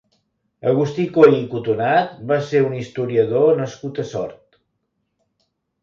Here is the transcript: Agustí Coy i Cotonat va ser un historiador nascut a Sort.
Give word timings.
Agustí 0.71 1.05
Coy 1.17 1.35
i 1.41 1.43
Cotonat 1.51 2.17
va 2.33 2.39
ser 2.49 2.63
un 2.71 2.75
historiador 2.81 3.55
nascut 3.63 4.05
a 4.07 4.11
Sort. 4.17 4.63